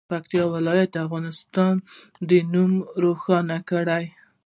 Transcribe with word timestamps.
پکتیکا 0.09 0.45
ولایت 0.55 0.89
د 0.93 0.97
افغانستان 1.05 1.73
نوم 2.53 2.73
روښانه 3.03 3.57
کړي. 3.69 4.05